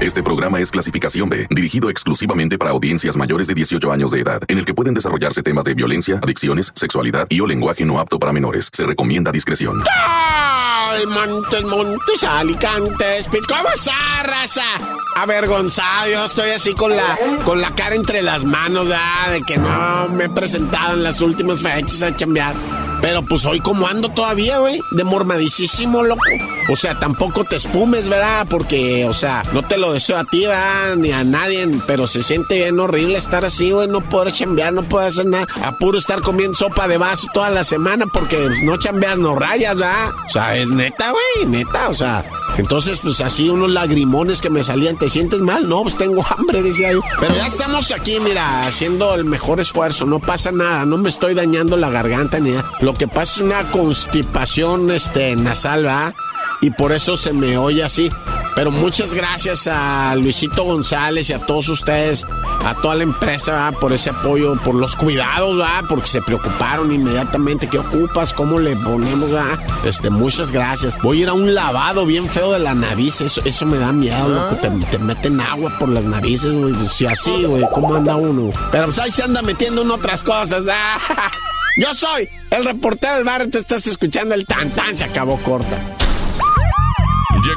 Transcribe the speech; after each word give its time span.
Este 0.00 0.22
programa 0.22 0.60
es 0.60 0.70
clasificación 0.70 1.28
B, 1.28 1.48
dirigido 1.50 1.90
exclusivamente 1.90 2.56
para 2.56 2.70
audiencias 2.70 3.16
mayores 3.16 3.48
de 3.48 3.54
18 3.54 3.90
años 3.90 4.12
de 4.12 4.20
edad, 4.20 4.40
en 4.46 4.58
el 4.58 4.64
que 4.64 4.72
pueden 4.72 4.94
desarrollarse 4.94 5.42
temas 5.42 5.64
de 5.64 5.74
violencia, 5.74 6.20
adicciones, 6.22 6.72
sexualidad 6.76 7.26
y 7.28 7.40
o 7.40 7.46
lenguaje 7.46 7.84
no 7.84 7.98
apto 7.98 8.16
para 8.16 8.32
menores. 8.32 8.68
Se 8.72 8.84
recomienda 8.84 9.32
discreción. 9.32 9.82
¡Ay, 10.06 11.04
Montes, 11.06 11.64
Montes, 11.64 12.22
Alicantes! 12.22 13.28
¿Cómo 13.48 13.68
está, 13.74 14.22
raza? 14.22 14.62
Avergonzado, 15.16 16.08
yo 16.12 16.24
estoy 16.26 16.50
así 16.50 16.74
con 16.74 16.94
la, 16.94 17.18
con 17.44 17.60
la 17.60 17.74
cara 17.74 17.96
entre 17.96 18.22
las 18.22 18.44
manos, 18.44 18.88
de 18.88 19.42
que 19.48 19.58
no 19.58 20.08
me 20.10 20.26
he 20.26 20.28
presentado 20.28 20.94
en 20.94 21.02
las 21.02 21.20
últimas 21.20 21.60
fechas 21.60 22.02
a 22.02 22.14
chambear. 22.14 22.54
Pero 23.00 23.22
pues 23.22 23.44
hoy 23.44 23.60
como 23.60 23.86
ando 23.86 24.10
todavía, 24.10 24.58
güey, 24.58 24.80
de 24.90 25.04
mormadicísimo, 25.04 26.02
loco. 26.02 26.22
O 26.70 26.76
sea, 26.76 26.98
tampoco 26.98 27.44
te 27.44 27.56
espumes, 27.56 28.08
¿verdad? 28.08 28.46
Porque, 28.48 29.06
o 29.06 29.14
sea, 29.14 29.42
no 29.52 29.62
te 29.62 29.78
lo 29.78 29.92
deseo 29.92 30.18
a 30.18 30.24
ti, 30.24 30.46
¿verdad? 30.46 30.96
Ni 30.96 31.12
a 31.12 31.24
nadie, 31.24 31.66
pero 31.86 32.06
se 32.06 32.22
siente 32.22 32.56
bien 32.56 32.78
horrible 32.78 33.16
estar 33.16 33.44
así, 33.44 33.70
güey, 33.70 33.88
no 33.88 34.00
poder 34.08 34.32
chambear, 34.32 34.72
no 34.72 34.86
poder 34.88 35.08
hacer 35.08 35.26
nada. 35.26 35.46
A 35.62 35.72
puro 35.72 35.98
estar 35.98 36.20
comiendo 36.20 36.54
sopa 36.54 36.88
de 36.88 36.98
vaso 36.98 37.28
toda 37.32 37.50
la 37.50 37.64
semana 37.64 38.06
porque 38.12 38.48
no 38.62 38.76
chambeas, 38.76 39.18
no 39.18 39.34
rayas, 39.34 39.78
¿verdad? 39.78 40.10
O 40.26 40.28
sea, 40.28 40.56
es 40.56 40.68
neta, 40.68 41.12
güey, 41.12 41.46
neta, 41.46 41.88
o 41.88 41.94
sea. 41.94 42.24
Entonces, 42.58 43.00
pues 43.02 43.20
así 43.20 43.48
unos 43.48 43.70
lagrimones 43.70 44.40
que 44.40 44.50
me 44.50 44.62
salían, 44.62 44.98
¿te 44.98 45.08
sientes 45.08 45.40
mal? 45.40 45.68
No, 45.68 45.82
pues 45.82 45.96
tengo 45.96 46.24
hambre, 46.28 46.60
decía 46.62 46.92
yo. 46.92 47.00
Pero 47.20 47.34
ya 47.34 47.46
estamos 47.46 47.90
aquí, 47.92 48.18
mira, 48.20 48.62
haciendo 48.62 49.14
el 49.14 49.24
mejor 49.24 49.60
esfuerzo, 49.60 50.06
no 50.06 50.18
pasa 50.18 50.52
nada, 50.52 50.84
no 50.84 50.98
me 50.98 51.08
estoy 51.08 51.34
dañando 51.34 51.76
la 51.76 51.88
garganta 51.88 52.40
ni 52.40 52.50
nada. 52.50 52.70
Lo 52.80 52.94
que 52.94 53.06
pasa 53.06 53.36
es 53.36 53.40
una 53.42 53.70
constipación 53.70 54.90
este, 54.90 55.36
nasal, 55.36 55.84
¿verdad? 55.84 56.14
Y 56.60 56.70
por 56.72 56.92
eso 56.92 57.16
se 57.16 57.32
me 57.32 57.56
oye 57.56 57.84
así. 57.84 58.10
Pero 58.58 58.72
muchas 58.72 59.14
gracias 59.14 59.68
a 59.68 60.16
Luisito 60.16 60.64
González 60.64 61.30
y 61.30 61.32
a 61.32 61.38
todos 61.38 61.68
ustedes, 61.68 62.26
a 62.64 62.74
toda 62.82 62.96
la 62.96 63.04
empresa, 63.04 63.52
¿verdad? 63.52 63.78
por 63.78 63.92
ese 63.92 64.10
apoyo, 64.10 64.56
por 64.64 64.74
los 64.74 64.96
cuidados, 64.96 65.56
¿verdad? 65.56 65.84
porque 65.88 66.08
se 66.08 66.20
preocuparon 66.22 66.92
inmediatamente. 66.92 67.68
¿Qué 67.68 67.78
ocupas? 67.78 68.34
¿Cómo 68.34 68.58
le 68.58 68.74
ponemos? 68.74 69.30
¿verdad? 69.30 69.60
Este, 69.84 70.10
muchas 70.10 70.50
gracias. 70.50 70.98
Voy 71.02 71.18
a 71.18 71.22
ir 71.22 71.28
a 71.28 71.34
un 71.34 71.54
lavado 71.54 72.04
bien 72.04 72.28
feo 72.28 72.50
de 72.50 72.58
la 72.58 72.74
nariz. 72.74 73.20
Eso, 73.20 73.42
eso 73.44 73.64
me 73.64 73.78
da 73.78 73.92
miedo, 73.92 74.26
loco. 74.26 74.56
Te, 74.56 74.68
te 74.90 74.98
meten 74.98 75.40
agua 75.40 75.78
por 75.78 75.90
las 75.90 76.02
narices, 76.02 76.58
güey. 76.58 76.74
Si 76.88 77.06
así, 77.06 77.44
güey, 77.44 77.62
¿cómo 77.72 77.94
anda 77.94 78.16
uno? 78.16 78.50
Pero 78.72 78.86
pues 78.86 78.98
ahí 78.98 79.12
se 79.12 79.22
anda 79.22 79.40
metiendo 79.40 79.82
en 79.82 79.92
otras 79.92 80.24
cosas. 80.24 80.64
¿ah? 80.68 80.98
Yo 81.80 81.94
soy 81.94 82.28
el 82.50 82.64
reportero 82.64 83.14
del 83.14 83.24
barrio, 83.24 83.50
tú 83.50 83.58
estás 83.58 83.86
escuchando 83.86 84.34
el 84.34 84.46
tan 84.46 84.68
tan, 84.70 84.96
se 84.96 85.04
acabó 85.04 85.36
corta. 85.44 85.78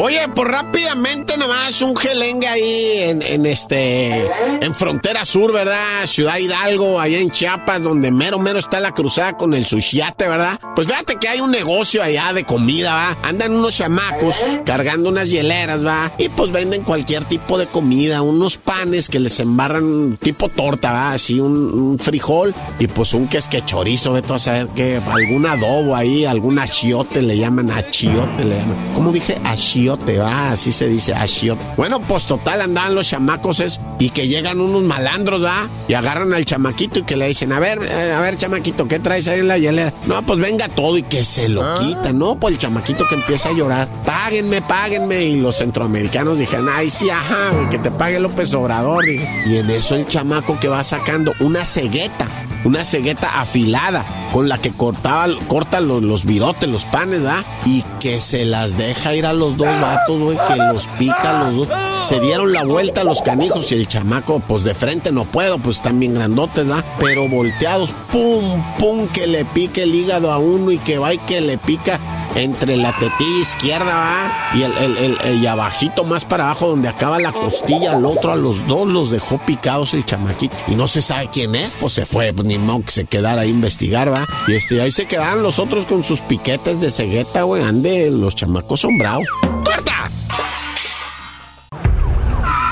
Oye, 0.00 0.28
pues 0.32 0.46
rápidamente 0.46 1.36
nomás 1.36 1.82
un 1.82 1.96
gelengue 1.96 2.46
ahí 2.46 2.98
en, 3.00 3.44
este 3.46 4.30
en 4.64 4.72
frontera 4.72 5.24
sur, 5.24 5.52
¿verdad? 5.52 6.06
Ciudad 6.06 6.38
Hidalgo, 6.38 7.00
allá 7.00 7.18
en 7.18 7.30
Chiapas, 7.30 7.82
donde 7.82 8.12
mero 8.12 8.38
mero 8.38 8.60
está 8.60 8.78
la 8.78 8.92
cruzada 8.92 9.36
con 9.36 9.54
el 9.54 9.66
sushiate, 9.66 10.28
¿verdad? 10.28 10.60
Pues 10.76 10.86
fíjate 10.86 11.16
que 11.16 11.26
hay 11.26 11.40
un 11.40 11.50
negocio 11.50 12.00
allá 12.00 12.32
de 12.32 12.44
comida, 12.44 12.94
¿va? 12.94 13.16
Andan 13.24 13.56
unos 13.56 13.76
chamacos 13.76 14.36
cargando 14.64 15.08
unas 15.08 15.30
hieleras, 15.30 15.84
¿va? 15.84 16.12
Y 16.16 16.28
pues 16.28 16.52
venden 16.52 16.84
cualquier 16.84 17.24
tipo 17.24 17.58
de 17.58 17.66
comida, 17.66 18.22
unos 18.22 18.56
panes 18.56 19.08
que 19.08 19.18
les 19.18 19.40
embarran 19.40 20.16
tipo 20.22 20.48
torta, 20.48 20.92
¿va? 20.92 21.10
Así 21.10 21.40
un, 21.40 21.98
frijol 21.98 22.54
y 22.78 22.86
pues 22.86 23.14
un 23.14 23.26
quesque 23.26 23.64
chorizo, 23.64 24.12
vete 24.12 24.32
a 24.32 24.38
saber 24.38 24.68
que 24.68 25.00
algún 25.10 25.44
adobo 25.44 25.96
ahí, 25.96 26.24
algún 26.24 26.60
achiote 26.60 27.20
le 27.20 27.36
llaman 27.36 27.72
achiote, 27.72 28.44
le 28.44 28.58
llaman. 28.58 28.76
¿Cómo 28.94 29.10
dije? 29.10 29.40
Achiote, 29.42 29.87
va, 29.96 30.50
así 30.52 30.72
se 30.72 30.86
dice, 30.88 31.14
achiote. 31.14 31.62
Bueno, 31.76 32.00
pues 32.00 32.26
total 32.26 32.62
andaban 32.62 32.94
los 32.94 33.08
chamacos 33.08 33.60
es, 33.60 33.80
y 33.98 34.10
que 34.10 34.28
llegan 34.28 34.60
unos 34.60 34.82
malandros, 34.82 35.42
va, 35.42 35.68
y 35.88 35.94
agarran 35.94 36.32
al 36.32 36.44
chamaquito 36.44 37.00
y 37.00 37.02
que 37.02 37.16
le 37.16 37.28
dicen, 37.28 37.52
a 37.52 37.58
ver, 37.58 37.78
eh, 37.82 38.12
a 38.12 38.20
ver, 38.20 38.36
chamaquito, 38.36 38.86
¿qué 38.86 38.98
traes 38.98 39.28
ahí 39.28 39.40
en 39.40 39.48
la 39.48 39.58
hielera? 39.58 39.92
No, 40.06 40.22
pues 40.22 40.38
venga 40.38 40.68
todo 40.68 40.96
y 40.98 41.02
que 41.02 41.24
se 41.24 41.48
lo 41.48 41.74
quita, 41.76 42.12
¿no? 42.12 42.36
Pues 42.36 42.54
el 42.54 42.58
chamaquito 42.58 43.06
que 43.08 43.14
empieza 43.14 43.50
a 43.50 43.52
llorar, 43.52 43.88
páguenme, 44.04 44.62
páguenme. 44.62 45.24
Y 45.24 45.40
los 45.40 45.56
centroamericanos 45.56 46.38
dijeron, 46.38 46.68
ay, 46.72 46.90
sí, 46.90 47.10
ajá, 47.10 47.50
que 47.70 47.78
te 47.78 47.90
pague 47.90 48.18
López 48.18 48.52
Obrador. 48.54 49.04
dije. 49.04 49.28
Y 49.46 49.56
en 49.56 49.70
eso 49.70 49.94
el 49.94 50.06
chamaco 50.06 50.58
que 50.60 50.68
va 50.68 50.82
sacando 50.84 51.32
una 51.40 51.64
cegueta 51.64 52.28
una 52.64 52.84
cegueta 52.84 53.40
afilada 53.40 54.04
con 54.32 54.48
la 54.48 54.58
que 54.58 54.70
cortaba, 54.70 55.28
corta 55.46 55.80
los, 55.80 56.02
los 56.02 56.24
virotes, 56.24 56.68
los 56.68 56.84
panes, 56.84 57.22
¿verdad? 57.22 57.44
Y 57.64 57.82
que 58.00 58.20
se 58.20 58.44
las 58.44 58.76
deja 58.76 59.14
ir 59.14 59.26
a 59.26 59.32
los 59.32 59.56
dos 59.56 59.68
vatos, 59.80 60.20
güey, 60.20 60.38
que 60.48 60.56
los 60.56 60.86
pica 60.98 61.44
los 61.44 61.56
dos. 61.56 61.68
Se 62.02 62.20
dieron 62.20 62.52
la 62.52 62.64
vuelta 62.64 63.00
a 63.02 63.04
los 63.04 63.22
canijos 63.22 63.72
y 63.72 63.76
el 63.76 63.88
chamaco, 63.88 64.40
pues 64.40 64.64
de 64.64 64.74
frente 64.74 65.12
no 65.12 65.24
puedo, 65.24 65.58
pues 65.58 65.76
están 65.76 65.98
bien 65.98 66.14
grandotes, 66.14 66.68
¿verdad? 66.68 66.84
Pero 66.98 67.28
volteados, 67.28 67.90
pum, 68.12 68.62
pum, 68.78 69.08
que 69.08 69.26
le 69.26 69.44
pique 69.44 69.82
el 69.82 69.94
hígado 69.94 70.30
a 70.32 70.38
uno 70.38 70.70
y 70.70 70.78
que 70.78 70.98
va 70.98 71.14
y 71.14 71.18
que 71.18 71.40
le 71.40 71.58
pica 71.58 71.98
entre 72.38 72.76
la 72.76 72.92
tetilla 72.96 73.40
izquierda 73.40 73.94
¿va? 73.94 74.30
y 74.54 74.62
el, 74.62 74.72
el, 74.96 75.18
el- 75.24 75.46
abajito 75.48 76.04
más 76.04 76.24
para 76.24 76.44
abajo 76.44 76.68
donde 76.68 76.88
acaba 76.88 77.18
la 77.18 77.32
costilla, 77.32 77.92
al 77.92 78.04
otro 78.04 78.32
a 78.32 78.36
los 78.36 78.66
dos 78.66 78.86
los 78.86 79.10
dejó 79.10 79.38
picados 79.38 79.94
el 79.94 80.04
chamaquito. 80.04 80.54
Y 80.66 80.74
no 80.74 80.86
se 80.88 81.00
sabe 81.02 81.28
quién 81.32 81.54
es, 81.54 81.74
pues 81.80 81.94
se 81.94 82.04
fue, 82.06 82.32
pues 82.34 82.46
ni 82.46 82.58
modo 82.58 82.82
que 82.84 82.90
se 82.92 83.04
quedara 83.06 83.42
a 83.42 83.46
investigar, 83.46 84.12
va. 84.12 84.26
Y 84.46 84.54
este, 84.54 84.80
ahí 84.82 84.92
se 84.92 85.06
quedaron 85.06 85.42
los 85.42 85.58
otros 85.58 85.86
con 85.86 86.04
sus 86.04 86.20
piquetes 86.20 86.80
de 86.80 86.90
cegueta, 86.90 87.42
güey. 87.42 87.62
Ande, 87.62 88.10
los 88.10 88.34
chamacos 88.34 88.80
son 88.80 88.98
bravos. 88.98 89.26
¡Corta! 89.64 90.10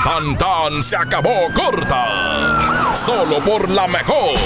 Tan 0.05 0.39
tan 0.39 0.83
se 0.83 0.97
acabó 0.97 1.31
corta. 1.55 2.93
Solo 2.95 3.41
por 3.41 3.69
la 3.71 3.87
mejor. 3.89 4.37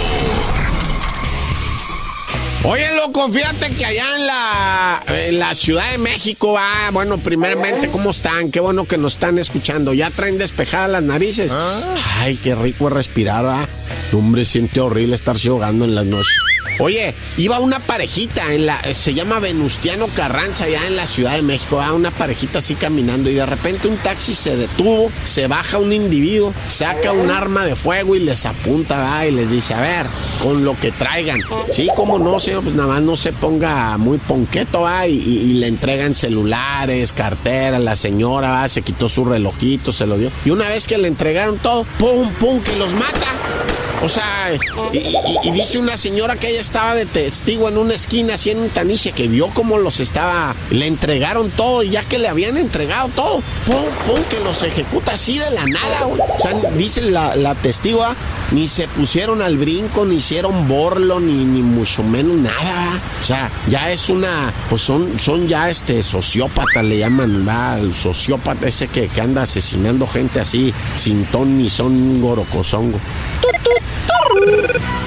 Oye, 2.63 2.95
loco, 2.95 3.31
fíjate 3.31 3.75
que 3.75 3.87
allá 3.87 4.05
en 4.17 4.27
la, 4.27 5.03
en 5.09 5.39
la 5.39 5.55
Ciudad 5.55 5.91
de 5.93 5.99
México, 5.99 6.57
ah, 6.59 6.91
bueno, 6.93 7.17
primeramente, 7.17 7.89
¿cómo 7.89 8.11
están? 8.11 8.51
Qué 8.51 8.61
bueno 8.61 8.85
que 8.85 8.99
nos 8.99 9.15
están 9.15 9.39
escuchando. 9.39 9.95
¿Ya 9.95 10.11
traen 10.11 10.37
despejadas 10.37 10.91
las 10.91 11.03
narices? 11.03 11.53
Ay, 12.19 12.37
qué 12.37 12.55
rico 12.55 12.89
es 12.89 12.93
respirar, 12.93 13.47
ah. 13.47 13.67
Hombre, 14.13 14.45
siente 14.45 14.81
horrible 14.81 15.15
estarse 15.15 15.49
ahogando 15.49 15.87
en 15.87 15.95
las 15.95 16.05
noches. 16.05 16.37
Oye, 16.79 17.15
iba 17.37 17.59
una 17.61 17.79
parejita 17.79 18.55
en 18.55 18.65
la, 18.65 18.81
se 18.95 19.13
llama 19.13 19.39
Venustiano 19.39 20.09
Carranza, 20.09 20.65
allá 20.65 20.87
en 20.87 20.97
la 20.97 21.07
Ciudad 21.07 21.35
de 21.37 21.43
México, 21.43 21.79
ah, 21.81 21.93
una 21.93 22.11
parejita 22.11 22.61
así 22.61 22.75
caminando 22.75 23.29
y 23.29 23.35
de 23.35 23.45
repente 23.45 23.87
un 23.87 23.99
taxi 23.99 24.35
se 24.35 24.57
detuvo, 24.57 25.11
se 25.25 25.47
baja 25.47 25.77
un 25.77 25.93
individuo, 25.93 26.55
saca 26.69 27.13
un 27.13 27.31
arma 27.31 27.67
de 27.67 27.77
fuego 27.77 28.17
y 28.17 28.21
les 28.21 28.47
apunta, 28.47 29.19
ah, 29.19 29.27
y 29.27 29.31
les 29.31 29.51
dice, 29.51 29.75
a 29.75 29.81
ver, 29.83 30.07
con 30.43 30.65
lo 30.65 30.75
que 30.79 30.91
traigan. 30.91 31.39
Sí, 31.71 31.89
cómo 31.95 32.19
no, 32.19 32.41
señor, 32.41 32.63
pues 32.63 32.75
nada 32.75 32.89
más 32.89 33.03
no 33.03 33.15
se 33.15 33.35
ponga 33.35 33.99
muy 33.99 34.17
ponqueto, 34.17 34.87
ah, 34.87 35.07
y, 35.07 35.17
y- 35.19 35.51
le 35.61 35.67
entregan 35.67 36.15
celulares, 36.15 37.13
cartera, 37.13 37.79
la 37.79 37.95
señora, 37.95 38.63
ah, 38.63 38.69
se 38.71 38.81
quitó 38.81 39.11
su 39.11 39.27
relojito, 39.27 39.93
se 39.93 40.07
lo 40.07 40.17
dio. 40.17 40.31
Y 40.47 40.51
una 40.51 40.67
vez 40.69 40.87
que 40.87 40.97
le 40.97 41.09
entregaron 41.09 41.59
todo, 41.59 41.85
pum, 41.99 42.31
pum, 42.39 42.61
que 42.63 42.75
los 42.77 42.95
mata. 42.95 43.27
O 44.03 44.09
sea, 44.09 44.51
y, 44.93 45.51
dice 45.51 45.79
una 45.79 45.97
señora 45.97 46.37
que 46.37 46.49
ella 46.49 46.61
estaba 46.61 46.95
de 46.95 47.05
testigo 47.05 47.69
en 47.69 47.77
una 47.77 47.95
esquina, 47.95 48.35
en 48.47 48.59
un 48.59 48.71
taniche, 48.71 49.13
que 49.13 49.29
vio 49.29 49.49
cómo 49.49 49.77
los 49.77 50.01
estaba, 50.01 50.55
le 50.71 50.87
entregaron 50.87 51.51
todo, 51.51 51.83
y 51.83 51.91
ya 51.91 52.03
que 52.03 52.19
le 52.19 52.29
habían 52.29 52.57
entregado 52.57 53.09
todo, 53.15 53.43
pum, 53.67 53.85
pum, 54.07 54.23
que 54.31 54.41
los 54.41 54.63
ejecuta 54.63 55.13
así 55.13 55.39
de 55.39 55.51
la 55.51 55.65
nada, 55.67 56.05
güey. 56.05 56.21
O 56.21 56.41
sea, 56.41 56.53
dice 56.77 57.11
la, 57.11 57.37
la 57.37 57.55
testigo, 57.55 58.05
ni 58.53 58.69
se 58.69 58.89
pusieron 58.89 59.43
al 59.43 59.59
brinco, 59.59 60.07
ni 60.07 60.17
hicieron 60.17 60.67
borlo, 60.67 61.21
ni, 61.21 61.45
ni 61.45 61.63
mucho 61.63 62.03
menos 62.03 62.37
nada. 62.37 63.01
O 63.21 63.25
sea, 63.25 63.51
ya 63.69 63.91
es 63.91 64.09
una, 64.09 64.53
pues 64.71 64.81
son, 64.83 65.19
son 65.19 65.47
ya 65.47 65.69
este 65.69 66.03
sociópatas, 66.03 66.85
le 66.85 66.99
llaman, 66.99 67.47
va, 67.47 67.79
el 67.79 67.95
sociópata 67.95 68.67
ese 68.67 68.89
que, 68.89 69.09
que 69.09 69.21
anda 69.21 69.43
asesinando 69.43 70.07
gente 70.07 70.41
así, 70.41 70.73
sin 70.97 71.27
ton 71.27 71.59
ni 71.59 71.69
son 71.69 72.21
gorocosongo. 72.21 72.99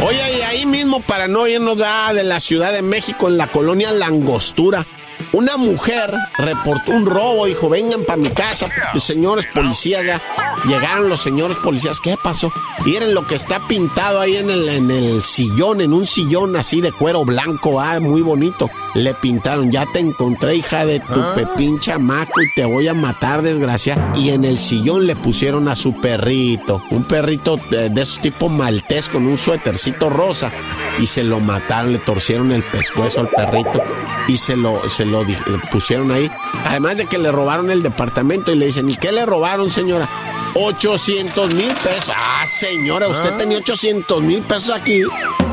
Oye, 0.05 0.37
y 0.37 0.41
ahí 0.41 0.65
mismo, 0.65 1.01
para 1.01 1.27
no 1.27 1.47
irnos 1.47 1.77
de 1.77 2.23
la 2.23 2.39
Ciudad 2.39 2.73
de 2.73 2.81
México, 2.81 3.27
en 3.27 3.37
la 3.37 3.47
colonia 3.47 3.91
Langostura, 3.91 4.85
Una 5.33 5.57
mujer 5.57 6.13
reportó 6.37 6.91
un 6.91 7.07
robo, 7.07 7.47
dijo, 7.47 7.67
vengan 7.67 8.03
para 8.05 8.17
mi 8.17 8.29
casa, 8.29 8.69
señores 8.99 9.47
policías, 9.51 10.05
ya. 10.05 10.21
Llegaron 10.65 11.09
los 11.09 11.23
señores 11.23 11.57
policías, 11.57 11.99
¿qué 11.99 12.15
pasó? 12.23 12.53
Miren 12.85 13.15
lo 13.15 13.25
que 13.25 13.33
está 13.33 13.67
pintado 13.67 14.19
ahí 14.19 14.35
en 14.35 14.51
el, 14.51 14.69
en 14.69 14.91
el 14.91 15.23
sillón, 15.23 15.81
en 15.81 15.91
un 15.91 16.05
sillón 16.05 16.55
así 16.55 16.81
de 16.81 16.91
cuero 16.91 17.25
blanco, 17.25 17.81
ah, 17.81 17.99
muy 17.99 18.21
bonito. 18.21 18.69
Le 18.93 19.15
pintaron, 19.15 19.71
ya 19.71 19.87
te 19.91 19.99
encontré, 19.99 20.55
hija 20.55 20.85
de 20.85 20.99
tu 20.99 21.19
ah. 21.19 21.33
pepín 21.35 21.79
chamaco, 21.79 22.39
y 22.39 22.53
te 22.55 22.65
voy 22.65 22.87
a 22.87 22.93
matar, 22.93 23.41
desgracia. 23.41 23.97
Y 24.15 24.29
en 24.29 24.45
el 24.45 24.59
sillón 24.59 25.07
le 25.07 25.15
pusieron 25.15 25.67
a 25.67 25.75
su 25.75 25.97
perrito, 25.99 26.79
un 26.91 27.05
perrito 27.05 27.57
de, 27.71 27.89
de 27.89 28.01
esos 28.03 28.19
tipo 28.19 28.49
maltés 28.49 29.09
con 29.09 29.25
un 29.25 29.39
suétercito 29.39 30.11
rosa. 30.11 30.51
Y 30.99 31.07
se 31.07 31.23
lo 31.23 31.39
mataron, 31.39 31.91
le 31.91 31.97
torcieron 31.97 32.51
el 32.51 32.61
pescuezo 32.61 33.21
al 33.21 33.29
perrito 33.29 33.81
y 34.27 34.37
se 34.37 34.55
lo, 34.55 34.87
se 34.89 35.05
lo 35.05 35.23
pusieron 35.71 36.11
ahí. 36.11 36.29
Además 36.65 36.97
de 36.97 37.05
que 37.05 37.17
le 37.17 37.31
robaron 37.31 37.71
el 37.71 37.83
departamento 37.83 38.51
y 38.51 38.55
le 38.55 38.67
dicen, 38.67 38.89
¿y 38.89 38.95
qué 38.95 39.11
le 39.11 39.25
robaron, 39.25 39.71
señora? 39.71 40.07
800 40.55 41.53
mil 41.53 41.71
pesos. 41.73 42.13
Ah, 42.15 42.45
señora, 42.45 43.07
usted 43.07 43.31
ah. 43.33 43.37
tenía 43.37 43.57
800 43.57 44.21
mil 44.21 44.41
pesos 44.43 44.75
aquí. 44.75 45.01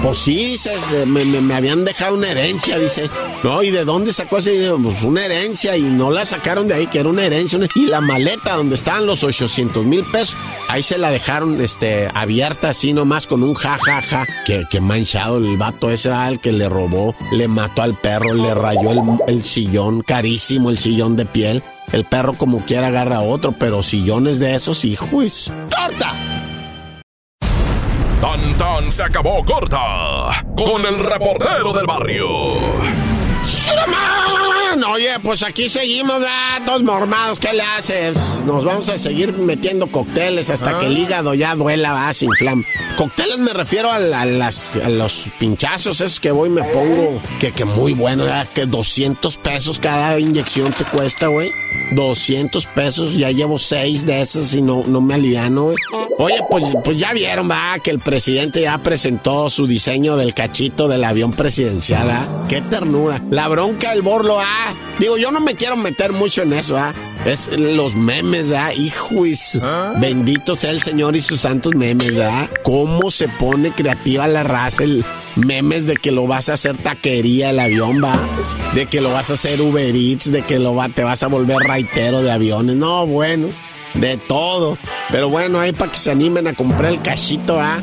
Pues 0.02 0.18
sí, 0.18 0.56
me, 1.06 1.54
habían 1.54 1.84
dejado 1.84 2.14
una 2.14 2.30
herencia, 2.30 2.78
dice. 2.78 3.10
No, 3.44 3.62
¿y 3.62 3.70
de 3.70 3.84
dónde 3.84 4.12
sacó 4.12 4.38
ese 4.38 4.72
Pues 4.82 5.02
una 5.02 5.24
herencia 5.24 5.76
y 5.76 5.82
no 5.82 6.10
la 6.10 6.24
sacaron 6.24 6.68
de 6.68 6.74
ahí, 6.74 6.86
que 6.86 7.00
era 7.00 7.08
una 7.08 7.24
herencia. 7.24 7.58
Y 7.74 7.86
la 7.86 8.00
maleta 8.00 8.56
donde 8.56 8.76
estaban 8.76 9.06
los 9.06 9.22
800 9.22 9.84
mil 9.84 10.04
pesos, 10.04 10.36
ahí 10.68 10.82
se 10.82 10.96
la 10.96 11.10
dejaron 11.10 11.60
este, 11.60 12.08
abierta 12.14 12.70
así 12.70 12.92
nomás 12.94 13.26
con 13.26 13.42
un 13.42 13.54
jajaja. 13.54 14.00
Ja, 14.00 14.24
ja, 14.24 14.26
que, 14.46 14.64
que 14.70 14.80
manchado 14.80 15.38
el 15.38 15.56
vato 15.58 15.90
ese 15.90 16.10
al 16.10 16.40
que 16.40 16.52
le 16.52 16.68
robó, 16.68 17.14
le 17.32 17.46
mató 17.48 17.82
al 17.82 17.94
perro, 17.94 18.34
le 18.34 18.54
rayó 18.54 18.92
el, 18.92 19.00
el 19.28 19.44
sillón, 19.44 20.00
carísimo 20.00 20.70
el 20.70 20.78
sillón 20.78 21.16
de 21.16 21.26
piel. 21.26 21.62
El 21.92 22.04
perro 22.04 22.34
como 22.34 22.64
quiera 22.64 22.86
agarra 22.86 23.20
otro, 23.20 23.52
pero 23.52 23.82
sillones 23.82 24.38
de 24.38 24.54
esos, 24.54 24.84
hijos. 24.84 25.52
¡Corta! 25.74 26.39
Tan 28.20 28.56
tan 28.58 28.92
se 28.92 29.02
acabó 29.02 29.42
corta 29.44 30.44
con 30.54 30.84
el 30.84 30.98
reportero 30.98 31.72
del 31.72 31.86
barrio. 31.86 32.28
Oye, 34.92 35.18
pues 35.22 35.42
aquí 35.42 35.68
seguimos, 35.68 36.22
todos 36.66 36.82
mormados, 36.82 37.40
¿qué 37.40 37.52
le 37.52 37.62
haces? 37.62 38.42
Nos 38.44 38.64
vamos 38.64 38.88
a 38.88 38.98
seguir 38.98 39.32
metiendo 39.32 39.90
cócteles 39.90 40.50
hasta 40.50 40.78
que 40.78 40.86
el 40.86 40.96
ah. 40.96 40.98
hígado 40.98 41.34
ya 41.34 41.54
duela, 41.54 41.92
va, 41.92 42.12
sin 42.12 42.30
flam. 42.32 42.64
Cócteles 42.96 43.38
me 43.38 43.52
refiero 43.52 43.90
a, 43.90 43.98
las, 43.98 44.76
los 44.88 45.30
pinchazos 45.38 46.00
esos 46.00 46.20
que 46.20 46.30
voy 46.30 46.50
y 46.50 46.52
me 46.52 46.64
pongo, 46.64 47.20
que, 47.38 47.52
que 47.52 47.64
muy 47.64 47.94
bueno, 47.94 48.24
que 48.54 48.66
200 48.66 49.36
pesos 49.38 49.80
cada 49.80 50.18
inyección 50.18 50.72
te 50.72 50.84
cuesta, 50.84 51.28
güey. 51.28 51.50
200 51.92 52.66
pesos, 52.66 53.14
ya 53.16 53.30
llevo 53.30 53.58
seis 53.58 54.06
de 54.06 54.20
esas 54.20 54.54
y 54.54 54.62
no, 54.62 54.84
no 54.86 55.00
me 55.00 55.14
aliviano, 55.14 55.64
güey. 55.64 55.76
Oye, 56.22 56.36
pues, 56.50 56.64
pues 56.84 56.98
ya 56.98 57.14
vieron, 57.14 57.50
va, 57.50 57.78
que 57.82 57.90
el 57.90 57.98
presidente 57.98 58.60
ya 58.60 58.76
presentó 58.76 59.48
su 59.48 59.66
diseño 59.66 60.18
del 60.18 60.34
cachito 60.34 60.86
del 60.86 61.02
avión 61.04 61.32
presidencial, 61.32 62.10
¿ah? 62.10 62.44
Qué 62.46 62.60
ternura. 62.60 63.22
La 63.30 63.48
bronca 63.48 63.92
del 63.92 64.02
borlo, 64.02 64.38
ah. 64.38 64.74
Digo, 64.98 65.16
yo 65.16 65.30
no 65.30 65.40
me 65.40 65.54
quiero 65.54 65.78
meter 65.78 66.12
mucho 66.12 66.42
en 66.42 66.52
eso, 66.52 66.76
¿ah? 66.76 66.92
Es 67.24 67.58
los 67.58 67.96
memes, 67.96 68.48
¿verdad? 68.48 68.72
Hijo 68.76 69.24
¿Ah? 69.62 69.94
Bendito 69.98 70.56
sea 70.56 70.72
el 70.72 70.82
Señor 70.82 71.16
y 71.16 71.22
sus 71.22 71.40
santos 71.40 71.74
memes, 71.74 72.14
¿verdad? 72.14 72.50
Cómo 72.64 73.10
se 73.10 73.26
pone 73.28 73.70
creativa 73.70 74.28
la 74.28 74.42
raza, 74.42 74.84
el 74.84 75.02
memes 75.36 75.86
de 75.86 75.94
que 75.94 76.12
lo 76.12 76.26
vas 76.26 76.50
a 76.50 76.52
hacer 76.52 76.76
taquería 76.76 77.48
el 77.48 77.60
avión, 77.60 78.04
¿va? 78.04 78.18
De 78.74 78.84
que 78.84 79.00
lo 79.00 79.10
vas 79.10 79.30
a 79.30 79.34
hacer 79.34 79.58
Uber 79.62 79.96
Eats, 79.96 80.30
de 80.30 80.42
que 80.42 80.58
lo 80.58 80.74
va, 80.74 80.90
te 80.90 81.02
vas 81.02 81.22
a 81.22 81.28
volver 81.28 81.56
raitero 81.60 82.20
de 82.20 82.30
aviones. 82.30 82.76
No, 82.76 83.06
bueno 83.06 83.48
de 83.94 84.16
todo. 84.16 84.78
Pero 85.10 85.28
bueno, 85.28 85.60
ahí 85.60 85.72
para 85.72 85.92
que 85.92 85.98
se 85.98 86.10
animen 86.10 86.46
a 86.46 86.54
comprar 86.54 86.92
el 86.92 87.02
cachito, 87.02 87.58
¿ah? 87.60 87.82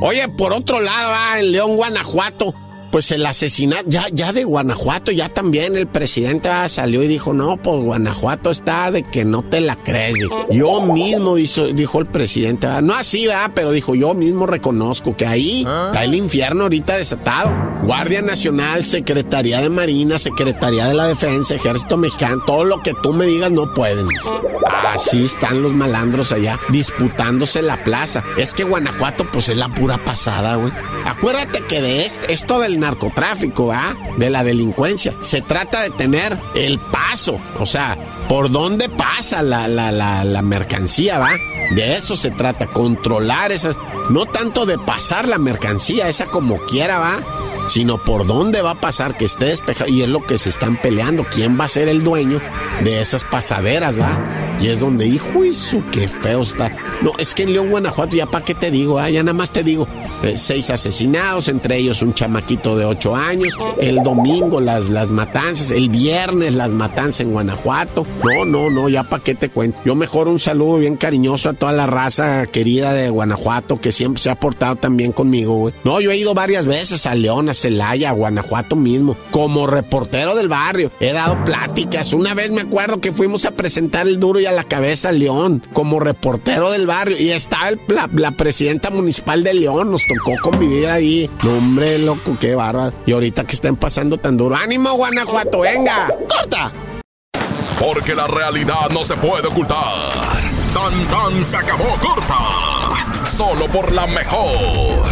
Oye, 0.00 0.28
por 0.28 0.52
otro 0.52 0.80
lado, 0.80 1.12
¿ah? 1.14 1.40
en 1.40 1.52
León, 1.52 1.76
Guanajuato, 1.76 2.54
pues 2.90 3.10
el 3.10 3.24
asesinato, 3.26 3.84
ya, 3.86 4.06
ya 4.12 4.32
de 4.32 4.44
Guanajuato, 4.44 5.12
ya 5.12 5.28
también 5.28 5.76
el 5.76 5.86
presidente 5.86 6.48
ah, 6.48 6.68
salió 6.68 7.02
y 7.02 7.06
dijo, 7.06 7.32
no, 7.32 7.56
pues 7.56 7.82
Guanajuato 7.82 8.50
está 8.50 8.90
de 8.90 9.02
que 9.02 9.24
no 9.24 9.42
te 9.42 9.60
la 9.60 9.76
crees. 9.76 10.16
Yo 10.50 10.80
mismo, 10.82 11.36
dijo, 11.36 12.00
el 12.00 12.06
presidente, 12.06 12.66
ah, 12.66 12.80
no 12.80 12.94
así, 12.94 13.26
¿verdad? 13.26 13.52
pero 13.54 13.72
dijo, 13.72 13.94
yo 13.94 14.14
mismo 14.14 14.46
reconozco 14.46 15.16
que 15.16 15.26
ahí 15.26 15.64
¿Ah? 15.66 15.88
está 15.88 16.04
el 16.04 16.14
infierno 16.14 16.64
ahorita 16.64 16.96
desatado. 16.96 17.50
Guardia 17.82 18.22
Nacional, 18.22 18.84
Secretaría 18.84 19.60
de 19.60 19.68
Marina, 19.68 20.18
Secretaría 20.18 20.86
de 20.86 20.94
la 20.94 21.06
Defensa, 21.06 21.54
Ejército 21.54 21.96
Mexicano, 21.96 22.42
todo 22.46 22.64
lo 22.64 22.82
que 22.82 22.92
tú 23.02 23.12
me 23.12 23.24
digas 23.26 23.52
no 23.52 23.72
pueden. 23.72 24.06
Así 24.94 25.24
están 25.24 25.62
los 25.62 25.72
malandros 25.72 26.32
allá, 26.32 26.58
disputándose 26.70 27.62
la 27.62 27.82
plaza. 27.84 28.24
Es 28.36 28.54
que 28.54 28.64
Guanajuato, 28.64 29.30
pues 29.30 29.48
es 29.48 29.56
la 29.56 29.68
pura 29.68 30.02
pasada, 30.04 30.56
güey. 30.56 30.72
Acuérdate 31.08 31.62
que 31.62 31.80
de 31.80 32.06
esto 32.28 32.60
del 32.60 32.78
narcotráfico, 32.78 33.72
¿ah? 33.72 33.96
De 34.18 34.28
la 34.28 34.44
delincuencia. 34.44 35.14
Se 35.20 35.40
trata 35.40 35.82
de 35.82 35.90
tener 35.90 36.38
el 36.54 36.78
paso, 36.78 37.40
o 37.58 37.64
sea, 37.64 38.26
por 38.28 38.50
dónde 38.50 38.90
pasa 38.90 39.42
la, 39.42 40.42
mercancía, 40.42 41.18
¿va? 41.18 41.30
De 41.74 41.94
eso 41.96 42.14
se 42.14 42.30
trata, 42.30 42.66
controlar 42.66 43.52
esas. 43.52 43.76
No 44.10 44.26
tanto 44.26 44.66
de 44.66 44.78
pasar 44.78 45.26
la 45.26 45.38
mercancía, 45.38 46.08
esa 46.08 46.26
como 46.26 46.58
quiera, 46.66 46.98
¿va? 46.98 47.16
Sino 47.68 48.02
por 48.02 48.26
dónde 48.26 48.60
va 48.60 48.72
a 48.72 48.80
pasar, 48.80 49.16
que 49.16 49.24
esté 49.24 49.46
despejado. 49.46 49.90
Y 49.90 50.02
es 50.02 50.08
lo 50.08 50.26
que 50.26 50.36
se 50.36 50.50
están 50.50 50.76
peleando. 50.76 51.24
¿Quién 51.30 51.58
va 51.58 51.64
a 51.64 51.68
ser 51.68 51.88
el 51.88 52.02
dueño 52.02 52.40
de 52.84 53.00
esas 53.00 53.24
pasaderas, 53.24 53.98
va? 53.98 54.47
Y 54.60 54.68
es 54.68 54.80
donde, 54.80 55.06
hijo, 55.06 55.44
eso, 55.44 55.82
qué 55.92 56.08
feo 56.08 56.40
está. 56.40 56.70
No, 57.00 57.12
es 57.18 57.34
que 57.34 57.44
en 57.44 57.52
León, 57.52 57.70
Guanajuato, 57.70 58.16
ya 58.16 58.26
para 58.26 58.44
qué 58.44 58.54
te 58.54 58.70
digo, 58.70 58.98
ah, 58.98 59.08
ya 59.08 59.22
nada 59.22 59.34
más 59.34 59.52
te 59.52 59.62
digo. 59.62 59.86
Eh, 60.24 60.36
seis 60.36 60.70
asesinados, 60.70 61.48
entre 61.48 61.76
ellos 61.76 62.02
un 62.02 62.12
chamaquito 62.12 62.76
de 62.76 62.84
ocho 62.84 63.14
años. 63.14 63.54
El 63.80 64.02
domingo 64.02 64.60
las, 64.60 64.88
las 64.88 65.10
matanzas, 65.10 65.70
el 65.70 65.90
viernes 65.90 66.54
las 66.54 66.72
matanzas 66.72 67.20
en 67.20 67.32
Guanajuato. 67.32 68.04
No, 68.24 68.44
no, 68.44 68.70
no, 68.70 68.88
ya 68.88 69.04
para 69.04 69.22
qué 69.22 69.36
te 69.36 69.48
cuento. 69.48 69.78
Yo 69.84 69.94
mejor 69.94 70.26
un 70.26 70.40
saludo 70.40 70.78
bien 70.78 70.96
cariñoso 70.96 71.50
a 71.50 71.54
toda 71.54 71.72
la 71.72 71.86
raza 71.86 72.46
querida 72.46 72.92
de 72.92 73.10
Guanajuato 73.10 73.80
que 73.80 73.92
siempre 73.92 74.20
se 74.20 74.30
ha 74.30 74.40
portado 74.40 74.74
también 74.76 75.12
conmigo, 75.12 75.54
güey. 75.54 75.74
No, 75.84 76.00
yo 76.00 76.10
he 76.10 76.16
ido 76.16 76.34
varias 76.34 76.66
veces 76.66 77.06
a 77.06 77.14
León, 77.14 77.48
a 77.48 77.54
Celaya, 77.54 78.10
a 78.10 78.12
Guanajuato 78.12 78.74
mismo, 78.74 79.16
como 79.30 79.68
reportero 79.68 80.34
del 80.34 80.48
barrio. 80.48 80.90
He 80.98 81.12
dado 81.12 81.44
pláticas. 81.44 82.12
Una 82.12 82.34
vez 82.34 82.50
me 82.50 82.62
acuerdo 82.62 83.00
que 83.00 83.12
fuimos 83.12 83.44
a 83.44 83.52
presentar 83.52 84.08
el 84.08 84.18
duro 84.18 84.40
y 84.40 84.47
a 84.48 84.52
la 84.52 84.64
cabeza 84.64 85.12
León 85.12 85.62
como 85.72 86.00
reportero 86.00 86.70
del 86.70 86.86
barrio 86.86 87.16
y 87.18 87.30
estaba 87.30 87.70
la, 87.88 88.30
presidenta 88.32 88.90
municipal 88.90 89.44
de 89.44 89.54
León, 89.54 89.90
nos 89.90 90.02
tocó 90.06 90.36
convivir 90.42 90.88
ahí. 90.88 91.30
hombre, 91.44 91.98
loco, 91.98 92.36
qué 92.40 92.54
bárbaro. 92.54 92.92
Y 93.06 93.12
ahorita 93.12 93.44
que 93.44 93.54
estén 93.54 93.76
pasando 93.76 94.18
tan 94.18 94.36
duro, 94.36 94.56
ánimo 94.56 94.92
Guanajuato, 94.94 95.60
venga, 95.60 96.08
corta. 96.28 96.72
Porque 97.78 98.14
la 98.14 98.26
realidad 98.26 98.90
no 98.90 99.04
se 99.04 99.14
puede 99.16 99.46
ocultar. 99.46 100.10
Tan 100.74 101.08
tan 101.08 101.44
se 101.44 101.56
acabó 101.56 101.96
corta. 102.00 103.26
Solo 103.26 103.66
por 103.68 103.92
la 103.92 104.06
mejor. 104.06 105.06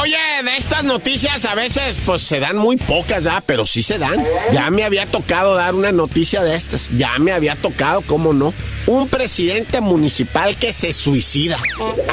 Oye, 0.00 0.16
de 0.42 0.56
estas 0.56 0.84
noticias 0.84 1.44
a 1.44 1.54
veces 1.54 2.00
pues 2.04 2.22
se 2.22 2.40
dan 2.40 2.56
muy 2.56 2.76
pocas, 2.76 3.24
¿ya? 3.24 3.42
Pero 3.44 3.66
sí 3.66 3.82
se 3.82 3.98
dan. 3.98 4.24
Ya 4.52 4.70
me 4.70 4.84
había 4.84 5.06
tocado 5.06 5.54
dar 5.54 5.74
una 5.74 5.92
noticia 5.92 6.42
de 6.42 6.54
estas. 6.54 6.90
Ya 6.96 7.18
me 7.18 7.32
había 7.32 7.56
tocado, 7.56 8.00
¿cómo 8.02 8.32
no? 8.32 8.54
Un 8.86 9.08
presidente 9.08 9.80
municipal 9.80 10.56
que 10.56 10.72
se 10.72 10.92
suicida. 10.92 11.58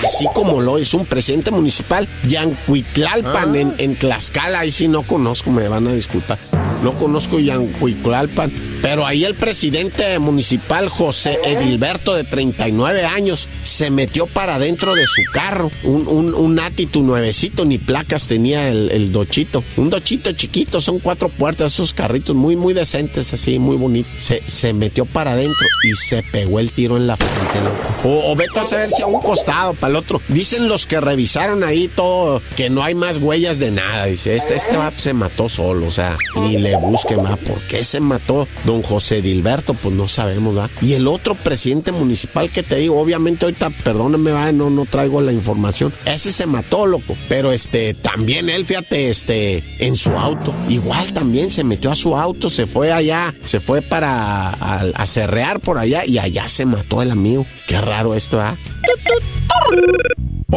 Así 0.03 0.27
como 0.33 0.61
lo 0.61 0.77
es 0.77 0.93
un 0.93 1.05
presidente 1.05 1.51
municipal, 1.51 2.07
Yancuitlalpan, 2.25 3.55
en, 3.55 3.75
en 3.77 3.95
Tlaxcala. 3.95 4.59
Ahí 4.59 4.71
sí 4.71 4.87
no 4.87 5.03
conozco, 5.03 5.51
me 5.51 5.67
van 5.67 5.87
a 5.87 5.93
disculpar. 5.93 6.37
No 6.83 6.97
conozco 6.97 7.39
Yancuitlalpan 7.39 8.51
pero 8.81 9.05
ahí 9.05 9.23
el 9.23 9.35
presidente 9.35 10.17
municipal 10.19 10.89
José 10.89 11.39
Edilberto, 11.43 12.13
de 12.13 12.23
39 12.23 13.05
años, 13.05 13.49
se 13.63 13.91
metió 13.91 14.27
para 14.27 14.55
adentro 14.55 14.95
de 14.95 15.05
su 15.05 15.21
carro. 15.31 15.71
Un, 15.83 16.07
un, 16.07 16.33
un 16.33 16.59
nuevecito, 17.05 17.65
ni 17.65 17.77
placas 17.77 18.27
tenía 18.27 18.69
el, 18.69 19.11
dochito. 19.11 19.63
Un 19.75 19.89
dochito 19.89 20.31
chiquito, 20.33 20.81
son 20.81 20.99
cuatro 20.99 21.29
puertas, 21.29 21.73
esos 21.73 21.93
carritos 21.93 22.35
muy, 22.35 22.55
muy 22.55 22.73
decentes, 22.73 23.33
así, 23.33 23.59
muy 23.59 23.77
bonitos. 23.77 24.11
Se, 24.17 24.43
se 24.45 24.73
metió 24.73 25.05
para 25.05 25.33
adentro 25.33 25.67
y 25.83 25.93
se 25.93 26.23
pegó 26.23 26.59
el 26.59 26.71
tiro 26.71 26.97
en 26.97 27.07
la 27.07 27.17
frente, 27.17 27.61
loco. 27.61 28.07
O, 28.07 28.31
o 28.31 28.35
vete 28.35 28.59
a 28.59 28.65
saber 28.65 28.89
si 28.89 29.01
a 29.01 29.07
un 29.07 29.21
costado, 29.21 29.73
para 29.73 29.91
el 29.91 29.95
otro. 29.95 30.21
Dicen 30.27 30.67
los 30.67 30.85
que 30.85 30.99
revisaron 30.99 31.63
ahí 31.63 31.87
todo 31.87 32.41
que 32.55 32.69
no 32.69 32.83
hay 32.83 32.95
más 32.95 33.17
huellas 33.17 33.59
de 33.59 33.71
nada. 33.71 34.05
Dice, 34.05 34.35
este, 34.35 34.55
este 34.55 34.77
vato 34.77 34.99
se 34.99 35.13
mató 35.13 35.49
solo, 35.49 35.87
o 35.87 35.91
sea, 35.91 36.17
ni 36.35 36.57
le 36.57 36.75
busque 36.77 37.17
más. 37.17 37.37
¿Por 37.39 37.59
qué 37.67 37.83
se 37.83 37.99
mató? 37.99 38.47
Don 38.67 38.83
José 38.83 39.21
Dilberto, 39.21 39.73
pues 39.73 39.95
no 39.95 40.09
sabemos, 40.09 40.55
¿va? 40.55 40.69
Y 40.81 40.93
el 40.93 41.07
otro 41.07 41.35
presidente 41.35 41.93
municipal 41.93 42.51
que 42.51 42.63
te 42.63 42.75
digo, 42.75 42.99
obviamente 42.99 43.45
ahorita, 43.45 43.69
perdóname, 43.69 44.31
va, 44.31 44.51
no, 44.51 44.69
no 44.69 44.85
traigo 44.85 45.21
la 45.21 45.31
información. 45.31 45.93
Ese 46.05 46.33
se 46.33 46.45
mató, 46.45 46.85
loco. 46.85 47.17
Pero 47.29 47.53
este, 47.53 47.93
también 47.93 48.49
él, 48.49 48.65
fíjate, 48.65 49.09
este, 49.09 49.63
en 49.79 49.95
su 49.95 50.11
auto. 50.11 50.53
Igual 50.67 51.13
también 51.13 51.49
se 51.49 51.63
metió 51.63 51.91
a 51.91 51.95
su 51.95 52.17
auto, 52.17 52.49
se 52.49 52.65
fue 52.65 52.91
allá, 52.91 53.33
se 53.45 53.61
fue 53.61 53.81
para 53.81 54.49
a, 54.49 55.07
cerrear 55.07 55.61
por 55.61 55.77
allá 55.77 56.05
y 56.05 56.17
allá 56.17 56.49
se 56.49 56.65
mató 56.65 57.01
el 57.01 57.11
amigo. 57.11 57.47
Qué 57.67 57.79
raro 57.79 58.15
esto, 58.15 58.41
¿ah? 58.41 58.57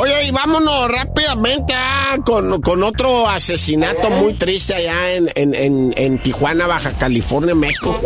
Oye, 0.01 0.29
y 0.29 0.31
vámonos 0.31 0.91
rápidamente 0.91 1.75
ah, 1.77 2.17
con, 2.25 2.63
con, 2.63 2.83
otro 2.83 3.29
asesinato 3.29 4.09
muy 4.09 4.33
triste 4.33 4.75
allá 4.75 5.13
en, 5.13 5.31
en, 5.35 5.93
en, 5.95 6.19
Tijuana, 6.23 6.67
Baja 6.67 6.93
California, 6.97 7.55
México, 7.55 8.01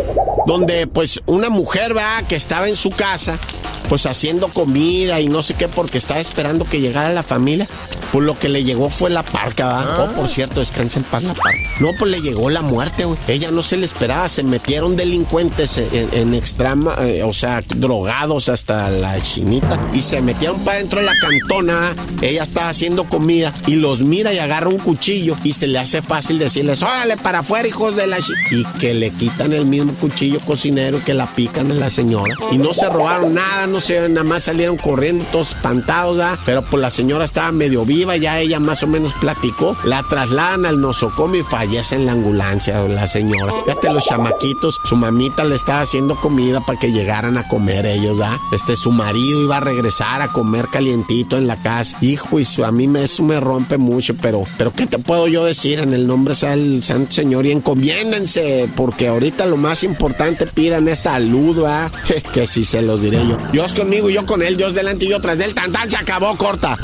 donde 0.45 0.87
pues 0.87 1.21
una 1.25 1.47
mujer, 1.49 1.95
va 1.95 2.21
que 2.27 2.35
estaba 2.35 2.67
en 2.67 2.75
su 2.75 2.89
casa, 2.89 3.39
pues 3.89 4.05
haciendo 4.05 4.47
comida 4.47 5.19
y 5.19 5.27
no 5.27 5.41
sé 5.41 5.53
qué, 5.53 5.67
porque 5.67 5.97
estaba 5.97 6.19
esperando 6.19 6.65
que 6.65 6.79
llegara 6.79 7.13
la 7.13 7.23
familia. 7.23 7.67
Pues 8.11 8.25
lo 8.25 8.37
que 8.37 8.49
le 8.49 8.63
llegó 8.63 8.89
fue 8.89 9.09
la 9.09 9.23
parca, 9.23 9.65
¿va? 9.65 9.81
Ah. 9.81 10.09
Oh, 10.09 10.15
por 10.15 10.27
cierto, 10.29 10.59
descansa 10.61 10.99
en 10.99 11.05
paz 11.05 11.23
la 11.23 11.33
parca. 11.33 11.57
No, 11.79 11.91
pues 11.99 12.11
le 12.11 12.21
llegó 12.21 12.49
la 12.49 12.61
muerte, 12.61 13.05
güey. 13.05 13.17
Ella 13.27 13.51
no 13.51 13.61
se 13.61 13.77
le 13.77 13.85
esperaba, 13.85 14.29
se 14.29 14.43
metieron 14.43 14.95
delincuentes 14.95 15.77
en, 15.77 16.33
extrema, 16.33 16.95
eh, 17.01 17.23
o 17.23 17.33
sea, 17.33 17.61
drogados 17.67 18.47
hasta 18.47 18.89
la 18.89 19.19
chinita, 19.21 19.77
y 19.93 20.01
se 20.01 20.21
metieron 20.21 20.59
para 20.63 20.77
dentro 20.77 20.99
de 20.99 21.05
la 21.05 21.13
cantona. 21.19 21.93
Ella 22.21 22.43
estaba 22.43 22.69
haciendo 22.69 23.03
comida 23.03 23.53
y 23.67 23.75
los 23.75 24.01
mira 24.01 24.33
y 24.33 24.39
agarra 24.39 24.69
un 24.69 24.77
cuchillo 24.77 25.35
y 25.43 25.53
se 25.53 25.67
le 25.67 25.79
hace 25.79 26.01
fácil 26.01 26.39
decirles, 26.39 26.81
órale 26.81 27.17
para 27.17 27.39
afuera, 27.39 27.67
hijos 27.67 27.95
de 27.95 28.07
la 28.07 28.17
Y 28.51 28.63
que 28.79 28.93
le 28.93 29.11
quitan 29.11 29.51
el 29.53 29.65
mismo 29.65 29.93
cuchillo 29.93 30.39
cocinero 30.39 31.03
que 31.03 31.13
la 31.13 31.27
pican 31.27 31.71
a 31.71 31.75
la 31.75 31.89
señora. 31.89 32.33
Y 32.51 32.57
no 32.57 32.73
se 32.73 32.87
robaron 32.89 33.33
nada, 33.33 33.67
no 33.67 33.74
sé, 33.79 34.07
nada 34.09 34.23
más 34.23 34.43
salieron 34.43 34.77
corriendo 34.77 35.41
espantados, 35.41 36.17
¿verdad? 36.17 36.37
Pero 36.45 36.61
pues 36.61 36.81
la 36.81 36.89
señora 36.89 37.25
estaba 37.25 37.51
medio 37.51 37.85
viva, 37.85 38.17
ya 38.17 38.39
ella 38.39 38.59
más 38.59 38.83
o 38.83 38.87
menos 38.87 39.13
platicó. 39.19 39.77
La 39.83 40.03
trasladan 40.03 40.65
al 40.65 40.81
nosocomio 40.81 41.41
y 41.41 41.43
fallece 41.43 41.95
en 41.95 42.05
la 42.05 42.13
ambulancia 42.13 42.81
la 42.87 43.07
señora. 43.07 43.53
Fíjate, 43.65 43.91
los 43.91 44.05
chamaquitos, 44.05 44.79
su 44.83 44.95
mamita 44.95 45.43
le 45.43 45.55
estaba 45.55 45.81
haciendo 45.81 46.15
comida 46.15 46.61
para 46.61 46.79
que 46.79 46.91
llegaran 46.91 47.37
a 47.37 47.47
comer 47.47 47.85
ellos, 47.85 48.17
¿verdad? 48.17 48.37
Este, 48.51 48.75
su 48.75 48.91
marido 48.91 49.41
iba 49.41 49.57
a 49.57 49.61
regresar 49.61 50.21
a 50.21 50.27
comer 50.27 50.67
calientito 50.71 51.37
en 51.37 51.47
la 51.47 51.55
casa. 51.55 51.97
Hijo, 52.01 52.39
y 52.39 52.45
a 52.63 52.71
mí 52.71 52.89
eso 52.99 53.23
me 53.23 53.39
rompe 53.39 53.77
mucho, 53.77 54.15
pero, 54.21 54.43
pero 54.57 54.71
¿qué 54.71 54.85
te 54.85 54.97
puedo 54.97 55.27
yo 55.27 55.45
decir? 55.45 55.79
En 55.79 55.93
el 55.93 56.07
nombre 56.07 56.35
del 56.35 56.81
Santo 56.83 57.11
Señor 57.11 57.45
y 57.45 57.51
encomiéndense, 57.51 58.69
porque 58.75 59.07
ahorita 59.07 59.45
lo 59.45 59.57
más 59.57 59.83
importante 59.83 60.45
pidan 60.47 60.87
es 60.87 60.99
salud, 60.99 61.57
¿verdad? 61.57 61.91
que 62.33 62.47
sí 62.47 62.63
se 62.63 62.81
los 62.81 63.01
diré 63.01 63.25
yo. 63.27 63.37
Conmigo 63.73 64.09
y 64.09 64.13
yo 64.13 64.25
con 64.25 64.43
él, 64.43 64.57
Dios 64.57 64.75
delante 64.75 65.05
y 65.05 65.09
yo 65.09 65.19
tras 65.19 65.39
él. 65.39 65.53
Tan 65.55 65.89
se 65.89 65.97
acabó, 65.97 66.37
corta. 66.37 66.77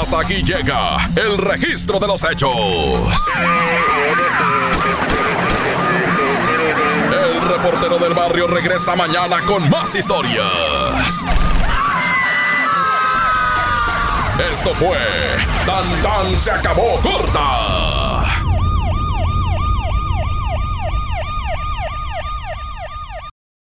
Hasta 0.00 0.20
aquí 0.20 0.42
llega 0.42 0.96
el 1.16 1.36
registro 1.36 1.98
de 2.00 2.06
los 2.06 2.24
hechos. 2.24 2.50
El 7.12 7.40
reportero 7.42 7.98
del 7.98 8.14
barrio 8.14 8.46
regresa 8.46 8.96
mañana 8.96 9.38
con 9.46 9.68
más 9.68 9.94
historias. 9.94 11.24
Esto 14.52 14.74
fue 14.74 14.98
Tan 15.66 16.38
se 16.38 16.50
acabó 16.50 17.00
corta 17.00 17.85